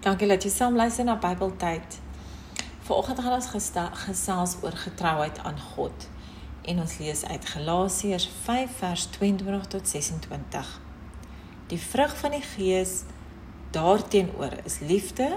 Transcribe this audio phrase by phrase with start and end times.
[0.00, 1.98] Dankie dat jy saam luister na Bybeltyd.
[2.88, 3.48] Vanoggend gaan ons
[4.06, 6.06] gesels oor getrouheid aan God.
[6.64, 10.70] En ons lees uit Galasiërs 5 vers 22 tot 26.
[11.68, 13.02] Die vrug van die Gees
[13.76, 15.28] daarteenoor is liefde,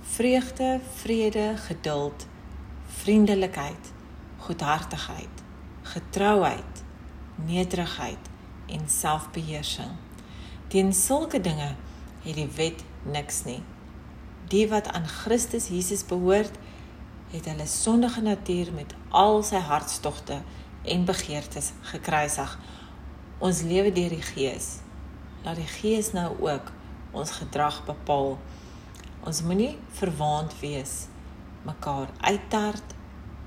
[0.00, 2.26] vreugde, vrede, geduld,
[2.86, 3.92] vriendelikheid,
[4.36, 5.44] goedhartigheid,
[5.82, 6.82] getrouheid,
[7.46, 8.32] nederigheid
[8.66, 9.94] en selfbeheersing.
[10.68, 11.76] Teen sulke dinge
[12.26, 13.62] het die wet niks nie.
[14.52, 16.58] Die wat aan Christus Jesus behoort,
[17.32, 20.42] het hulle sondige natuur met al sy hartstogte
[20.84, 22.58] en begeertes gekruisig.
[23.40, 24.82] Ons lewe deur die Gees.
[25.46, 26.68] Laat die Gees nou ook
[27.16, 28.36] ons gedrag bepaal.
[29.24, 31.06] Ons moenie verwaand wees,
[31.64, 32.94] mekaar uittart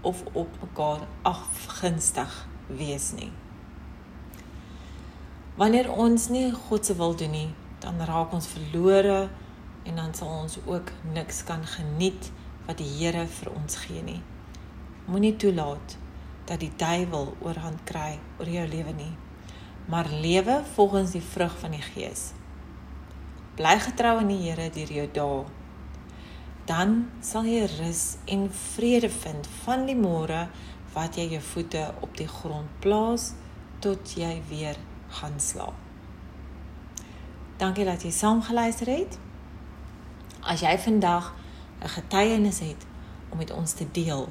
[0.02, 2.34] of op mekaar afgunstig
[2.67, 3.30] wees nie.
[5.56, 9.28] Wanneer ons nie God se wil doen nie, dan raak ons verlore
[9.85, 12.31] en dan sal ons ook niks kan geniet
[12.66, 14.22] wat die Here vir ons gee nie.
[15.05, 15.97] Moenie toelaat
[16.50, 19.14] dat die duiwel oorhand kry oor jou lewe nie.
[19.89, 22.31] Maar lewe volgens die vrug van die Gees.
[23.55, 25.44] Bly getrou aan die Here deur jou dae.
[26.66, 30.47] Dan sal jy rus en vrede vind van die môre
[30.95, 33.33] wat jy jou voete op die grond plaas
[33.86, 34.80] tot jy weer
[35.20, 35.77] gaan slaap.
[37.61, 39.20] Dankie dat jy saam geluister het.
[40.46, 41.34] As jy vandag
[41.82, 42.86] 'n getuienis het
[43.30, 44.30] om met ons te deel,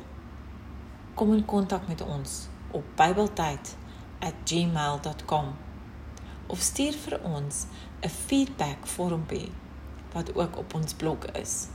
[1.15, 5.55] kom in kontak met ons op bybeltyd@gmail.com
[6.47, 7.67] of stuur vir ons
[8.01, 9.53] 'n feedback vormpie
[10.13, 11.67] wat ook op ons blog is.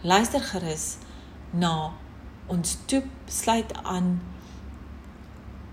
[0.00, 0.96] Luister gerus
[1.50, 1.92] na
[2.46, 4.22] ons toep sluit aan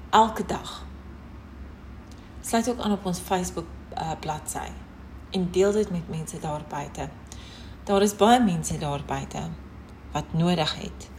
[0.09, 0.85] elke dag.
[2.41, 4.67] Sluit ook aan op ons Facebook uh, bladsy
[5.29, 7.09] en deel dit met mense daar buite.
[7.83, 9.49] Daar is baie mense daar buite
[10.11, 11.09] wat nodig het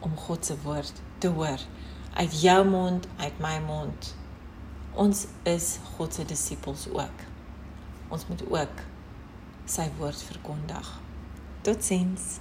[0.00, 1.58] om God se woord te hoor
[2.14, 4.14] uit jou mond, uit my mond.
[4.94, 7.24] Ons is God se disippels ook.
[8.08, 8.82] Ons moet ook
[9.66, 11.00] sy woord verkondig.
[11.66, 12.38] Totsiens.